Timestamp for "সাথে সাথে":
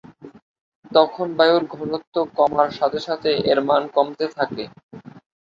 2.79-3.29